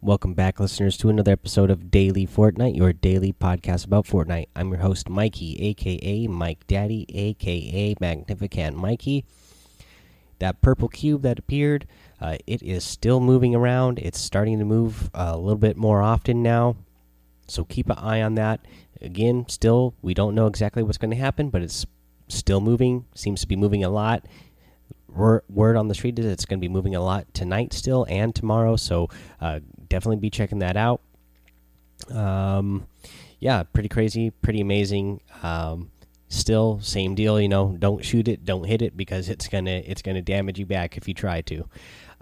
[0.00, 4.46] Welcome back, listeners, to another episode of Daily Fortnite, your daily podcast about Fortnite.
[4.54, 9.24] I'm your host, Mikey, aka Mike Daddy, aka Magnificent Mikey.
[10.38, 11.88] That purple cube that appeared,
[12.20, 13.98] uh, it is still moving around.
[13.98, 16.76] It's starting to move a little bit more often now,
[17.48, 18.60] so keep an eye on that.
[19.02, 21.86] Again, still, we don't know exactly what's going to happen, but it's
[22.28, 23.06] still moving.
[23.16, 24.24] Seems to be moving a lot
[25.08, 28.34] word on the street is it's going to be moving a lot tonight still and
[28.34, 29.08] tomorrow so
[29.40, 29.58] uh,
[29.88, 31.00] definitely be checking that out.
[32.10, 32.86] Um,
[33.40, 35.20] yeah pretty crazy pretty amazing.
[35.42, 35.90] Um,
[36.30, 40.02] still same deal you know don't shoot it don't hit it because it's gonna it's
[40.02, 41.64] gonna damage you back if you try to.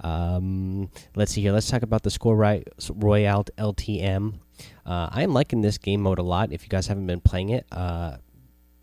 [0.01, 4.35] Um, let's see here let's talk about the score right royale ltm
[4.85, 7.67] uh, i'm liking this game mode a lot if you guys haven't been playing it.
[7.73, 8.19] Uh,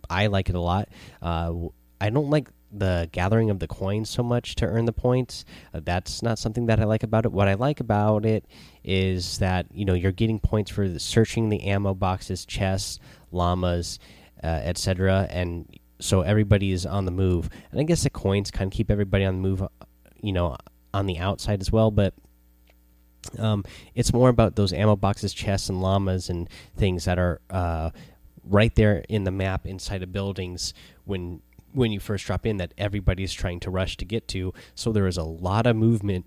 [0.10, 0.90] i like it a lot.
[1.22, 1.54] Uh,
[2.02, 5.46] i don't like the gathering of the coins so much to earn the points.
[5.74, 7.32] Uh, that's not something that I like about it.
[7.32, 8.46] What I like about it
[8.84, 13.00] is that you know you're getting points for the, searching the ammo boxes, chests,
[13.32, 14.00] llamas,
[14.44, 15.28] uh, etc.
[15.30, 15.68] And
[16.00, 17.50] so everybody is on the move.
[17.72, 19.68] And I guess the coins kind of keep everybody on the move, uh,
[20.22, 20.58] you know,
[20.94, 21.92] on the outside as well.
[21.92, 22.14] But
[23.40, 23.64] um,
[23.96, 27.92] it's more about those ammo boxes, chests, and llamas and things that are uh,
[28.44, 30.74] right there in the map inside of buildings
[31.06, 31.42] when
[31.74, 34.54] when you first drop in that everybody's trying to rush to get to.
[34.76, 36.26] So there is a lot of movement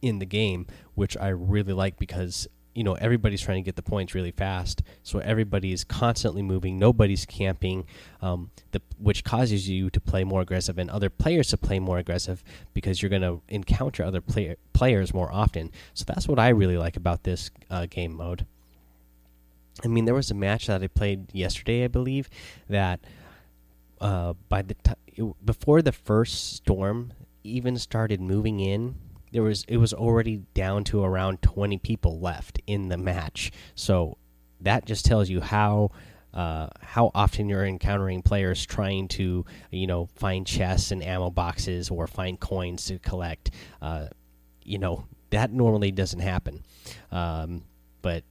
[0.00, 3.82] in the game, which I really like because you know everybody's trying to get the
[3.82, 4.82] points really fast.
[5.02, 7.86] So everybody's constantly moving, nobody's camping,
[8.20, 11.98] um, the, which causes you to play more aggressive and other players to play more
[11.98, 12.42] aggressive
[12.74, 15.70] because you're going to encounter other play players more often.
[15.94, 18.46] So that's what I really like about this uh, game mode.
[19.84, 22.28] I mean, there was a match that I played yesterday, I believe,
[22.68, 23.00] that
[24.02, 24.96] uh, by the time
[25.44, 27.12] before the first storm
[27.44, 28.96] even started moving in,
[29.32, 33.52] there was it was already down to around 20 people left in the match.
[33.74, 34.18] So
[34.60, 35.92] that just tells you how
[36.34, 41.88] uh, how often you're encountering players trying to you know find chests and ammo boxes
[41.88, 43.52] or find coins to collect.
[43.80, 44.06] Uh,
[44.64, 46.64] you know that normally doesn't happen,
[47.12, 47.62] um,
[48.02, 48.24] but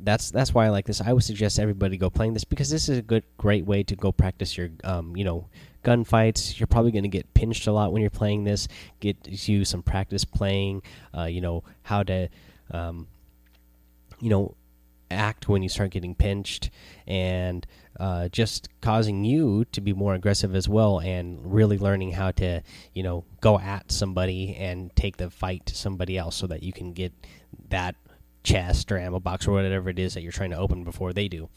[0.00, 1.00] that's that's why I like this.
[1.00, 3.96] I would suggest everybody go playing this because this is a good, great way to
[3.96, 5.48] go practice your, um, you know,
[5.84, 6.58] gunfights.
[6.58, 8.68] You're probably going to get pinched a lot when you're playing this.
[9.00, 10.82] Get you some practice playing.
[11.16, 12.28] Uh, you know how to,
[12.70, 13.06] um,
[14.20, 14.54] you know,
[15.10, 16.70] act when you start getting pinched,
[17.06, 17.66] and
[17.98, 22.62] uh, just causing you to be more aggressive as well, and really learning how to,
[22.92, 26.72] you know, go at somebody and take the fight to somebody else so that you
[26.72, 27.12] can get
[27.70, 27.94] that
[28.46, 31.26] chest or ammo box or whatever it is that you're trying to open before they
[31.26, 31.48] do.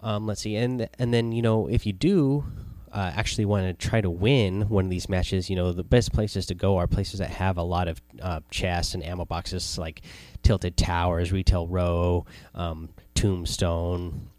[0.00, 2.44] Um, let's see, and and then you know if you do
[2.92, 6.12] uh, actually want to try to win one of these matches, you know the best
[6.12, 9.76] places to go are places that have a lot of uh, chests and ammo boxes,
[9.76, 10.02] like
[10.42, 14.30] Tilted Towers, Retail Row, um, Tombstone,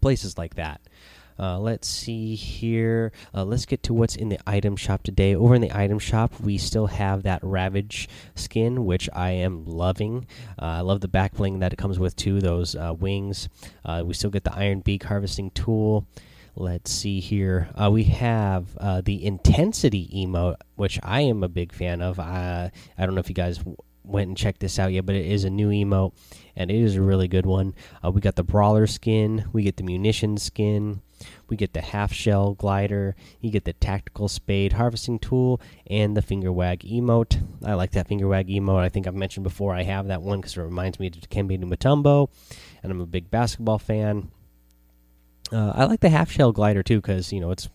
[0.00, 0.80] places like that.
[1.38, 3.12] Uh, let's see here.
[3.34, 5.34] Uh, let's get to what's in the item shop today.
[5.34, 10.26] Over in the item shop, we still have that Ravage skin, which I am loving.
[10.60, 12.40] Uh, I love the back bling that it comes with too.
[12.40, 13.48] Those uh, wings.
[13.84, 16.06] Uh, we still get the Iron Beak harvesting tool.
[16.56, 17.70] Let's see here.
[17.74, 18.74] Uh, we have
[19.04, 22.18] the intensity emote, which I am a big fan of.
[22.18, 23.60] I I don't know if you guys
[24.04, 26.12] went and checked this out yet, but it is a new emote
[26.56, 27.74] and it is a really good one.
[28.02, 31.00] We got the brawler skin, we get the munition skin,
[31.48, 36.22] we get the half shell glider, you get the tactical spade harvesting tool, and the
[36.22, 37.42] finger wag emote.
[37.64, 38.80] I like that finger wag emote.
[38.80, 41.58] I think I've mentioned before I have that one because it reminds me of Dikembe
[41.62, 42.28] Mutombo,
[42.82, 44.30] and I'm a big basketball fan.
[45.52, 47.68] Uh, I like the half shell glider too because you know it's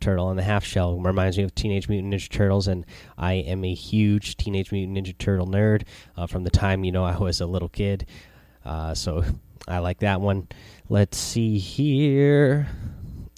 [0.00, 2.84] turtle and the half shell reminds me of Teenage Mutant Ninja Turtles, and
[3.16, 5.84] I am a huge Teenage Mutant Ninja Turtle nerd
[6.16, 8.06] uh, from the time you know I was a little kid.
[8.64, 9.24] Uh, so
[9.66, 10.48] I like that one.
[10.88, 12.68] Let's see here.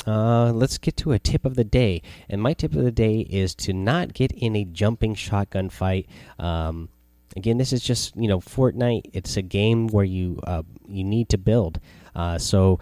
[0.07, 3.21] Uh, let's get to a tip of the day, and my tip of the day
[3.21, 6.07] is to not get in a jumping shotgun fight.
[6.39, 6.89] Um,
[7.37, 9.11] again, this is just you know Fortnite.
[9.13, 11.81] It's a game where you uh, you need to build.
[12.15, 12.81] Uh, so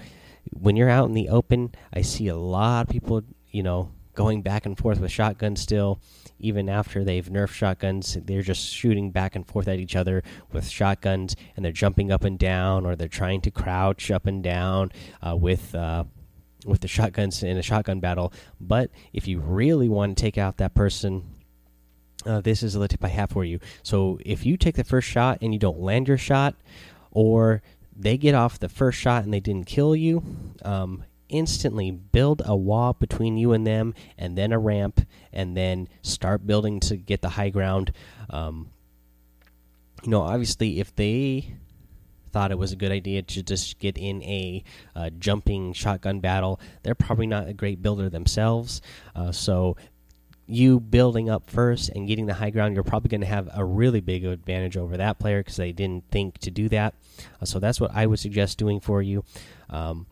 [0.50, 4.42] when you're out in the open, I see a lot of people you know, going
[4.42, 6.00] back and forth with shotguns still.
[6.40, 10.68] Even after they've nerfed shotguns, they're just shooting back and forth at each other with
[10.68, 14.90] shotguns, and they're jumping up and down, or they're trying to crouch up and down
[15.24, 16.02] uh, with uh,
[16.64, 18.32] with the shotguns in a shotgun battle.
[18.60, 21.24] But if you really want to take out that person,
[22.24, 23.58] uh, this is the tip I have for you.
[23.82, 26.54] So if you take the first shot and you don't land your shot,
[27.10, 27.62] or
[27.94, 30.22] they get off the first shot and they didn't kill you,
[30.64, 35.88] um, instantly build a wall between you and them, and then a ramp, and then
[36.02, 37.92] start building to get the high ground.
[38.30, 38.70] Um,
[40.02, 41.54] you know, obviously, if they
[42.32, 44.64] thought it was a good idea to just get in a
[44.96, 48.80] uh, jumping shotgun battle, they're probably not a great builder themselves.
[49.14, 49.76] Uh, so,
[50.46, 53.64] you building up first and getting the high ground, you're probably going to have a
[53.64, 56.94] really big advantage over that player because they didn't think to do that.
[57.40, 59.24] Uh, so, that's what I would suggest doing for you.
[59.70, 60.06] Um,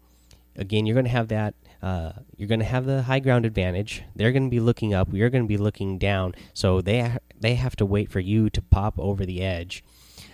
[0.56, 1.54] again, you're going to have that.
[1.82, 4.02] Uh, you're going to have the high ground advantage.
[4.14, 5.08] They're going to be looking up.
[5.12, 6.34] You're going to be looking down.
[6.52, 9.82] So they ha they have to wait for you to pop over the edge,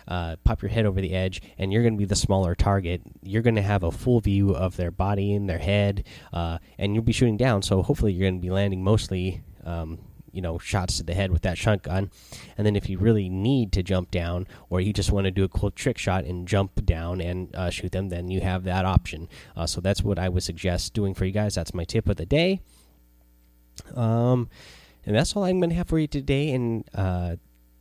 [0.09, 3.03] uh, pop your head over the edge, and you're going to be the smaller target.
[3.23, 6.95] You're going to have a full view of their body and their head, uh, and
[6.95, 7.63] you'll be shooting down.
[7.63, 9.99] So hopefully you're going to be landing mostly um,
[10.37, 12.11] you know shots to the head with that shotgun.
[12.59, 15.45] And then if you really need to jump down or you just want to do
[15.45, 18.85] a cool trick shot and jump down and uh, shoot them then you have that
[18.85, 19.29] option.
[19.57, 21.55] Uh, so that's what i would suggest doing for you guys.
[21.55, 22.61] That's my tip of the day.
[23.95, 24.51] Um
[25.07, 26.51] and that's all i'm going to have for you today.
[26.51, 27.37] And uh,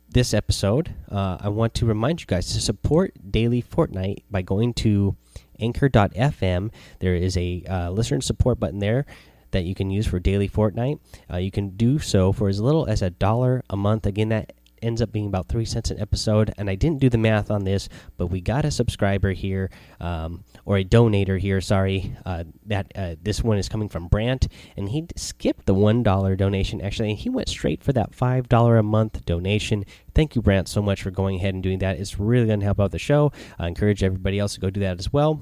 [0.08, 4.72] this episode uh, i want to remind you guys to support daily fortnite by going
[4.72, 5.16] to
[5.60, 6.70] anchor.fm
[7.00, 9.04] there is a uh, listener support button there
[9.52, 10.98] that you can use for daily Fortnite.
[11.32, 14.04] Uh, you can do so for as little as a dollar a month.
[14.04, 16.52] Again, that ends up being about three cents an episode.
[16.58, 19.70] And I didn't do the math on this, but we got a subscriber here,
[20.00, 21.60] um, or a donator here.
[21.60, 26.02] Sorry, uh, that uh, this one is coming from Brant, and he skipped the one
[26.02, 26.80] dollar donation.
[26.80, 29.84] Actually, and he went straight for that five dollar a month donation.
[30.14, 31.98] Thank you, Brant, so much for going ahead and doing that.
[31.98, 33.32] It's really going to help out the show.
[33.58, 35.40] I encourage everybody else to go do that as well.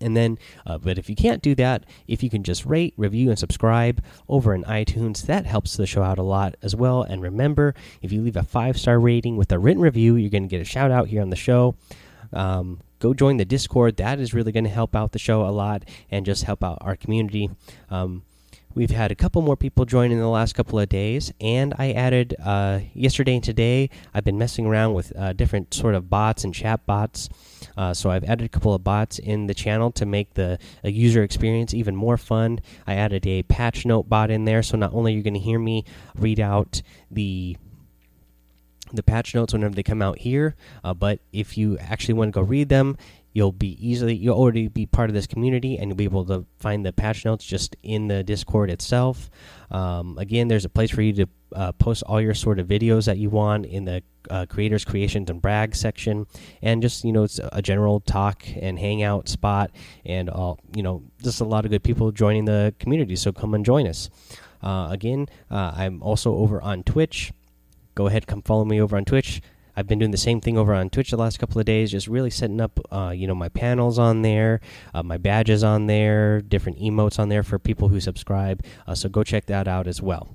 [0.00, 3.30] And then, uh, but if you can't do that, if you can just rate, review,
[3.30, 7.02] and subscribe over in iTunes, that helps the show out a lot as well.
[7.02, 10.42] And remember, if you leave a five star rating with a written review, you're going
[10.42, 11.76] to get a shout out here on the show.
[12.32, 13.96] Um, go join the Discord.
[13.96, 16.78] That is really going to help out the show a lot and just help out
[16.80, 17.50] our community.
[17.90, 18.22] Um,
[18.76, 21.92] We've had a couple more people join in the last couple of days, and I
[21.92, 23.88] added uh, yesterday and today.
[24.12, 27.30] I've been messing around with uh, different sort of bots and chat bots.
[27.74, 31.22] Uh, so I've added a couple of bots in the channel to make the user
[31.22, 32.60] experience even more fun.
[32.86, 35.40] I added a patch note bot in there, so not only you're you going to
[35.40, 37.56] hear me read out the
[38.92, 42.40] the patch notes whenever they come out here, uh, but if you actually want to
[42.40, 42.98] go read them,
[43.36, 46.46] you'll be easily you'll already be part of this community and you'll be able to
[46.58, 49.28] find the patch notes just in the discord itself.
[49.70, 53.04] Um, again there's a place for you to uh, post all your sort of videos
[53.04, 56.26] that you want in the uh, creators creations and brag section.
[56.62, 59.70] And just you know it's a general talk and hangout spot
[60.06, 63.16] and all you know just a lot of good people joining the community.
[63.16, 64.08] So come and join us.
[64.62, 67.32] Uh, again uh, i'm also over on twitch.
[67.94, 69.42] Go ahead come follow me over on twitch
[69.76, 72.08] I've been doing the same thing over on Twitch the last couple of days, just
[72.08, 74.60] really setting up, uh, you know, my panels on there,
[74.94, 78.64] uh, my badges on there, different emotes on there for people who subscribe.
[78.86, 80.28] Uh, so go check that out as well.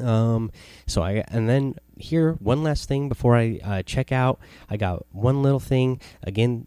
[0.00, 0.50] Um,
[0.86, 4.40] so I and then here one last thing before I uh, check out.
[4.68, 6.66] I got one little thing again.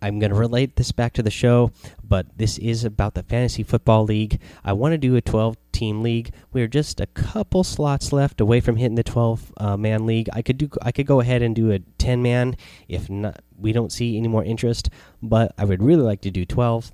[0.00, 1.72] Uh, I'm going to relate this back to the show,
[2.02, 4.40] but this is about the Fantasy Football League.
[4.64, 6.32] I want to do a 12 team league.
[6.52, 10.28] We're just a couple slots left away from hitting the 12 uh, man league.
[10.32, 12.56] I could do I could go ahead and do a 10 man
[12.88, 14.90] if not we don't see any more interest,
[15.22, 16.92] but I would really like to do 12.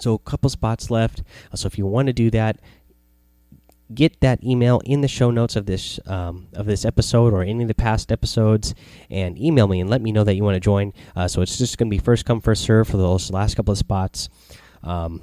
[0.00, 1.22] So a couple spots left.
[1.54, 2.60] So if you want to do that,
[3.94, 7.62] get that email in the show notes of this um, of this episode or any
[7.62, 8.74] of the past episodes
[9.10, 10.92] and email me and let me know that you want to join.
[11.16, 13.72] Uh, so it's just going to be first come first serve for those last couple
[13.72, 14.28] of spots.
[14.82, 15.22] Um,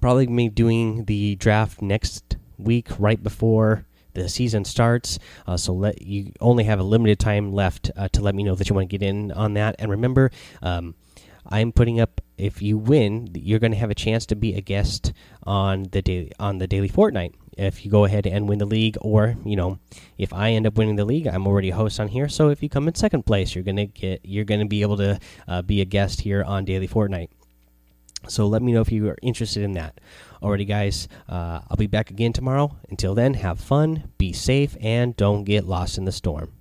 [0.00, 5.18] probably me doing the draft next week right before the season starts.
[5.46, 8.54] Uh, so let you only have a limited time left uh, to let me know
[8.54, 9.76] that you want to get in on that.
[9.78, 10.30] And remember
[10.62, 10.94] um,
[11.48, 14.60] I'm putting up if you win, you're going to have a chance to be a
[14.60, 15.12] guest
[15.44, 17.34] on the daily on the daily Fortnite.
[17.56, 19.78] If you go ahead and win the league, or you know,
[20.18, 22.28] if I end up winning the league, I'm already a host on here.
[22.28, 25.18] So if you come in second place, you're gonna get you're gonna be able to
[25.48, 27.30] uh, be a guest here on daily Fortnite.
[28.28, 30.00] So let me know if you are interested in that.
[30.42, 32.76] Alrighty, guys, uh, I'll be back again tomorrow.
[32.90, 36.52] Until then, have fun, be safe, and don't get lost in the storm.